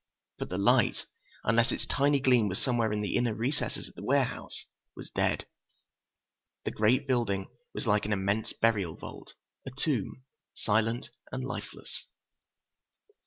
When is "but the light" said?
0.39-1.05